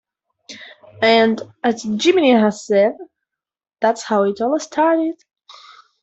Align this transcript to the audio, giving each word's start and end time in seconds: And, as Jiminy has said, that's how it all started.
And, 1.03 1.39
as 1.63 1.83
Jiminy 1.83 2.31
has 2.31 2.65
said, 2.65 2.97
that's 3.81 4.01
how 4.01 4.23
it 4.23 4.41
all 4.41 4.59
started. 4.59 5.23